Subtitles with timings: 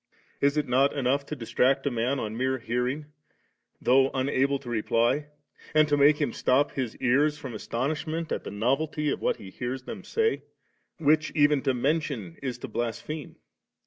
[0.39, 3.05] is it not enough to dis tract a man on mere hearing,
[3.79, 5.27] though unable to reply,
[5.75, 9.51] and to make him stop his ears, from astonishment at the novelty of what he
[9.51, 10.41] hears them say,
[10.97, 13.35] which even to mention is to blas pheme?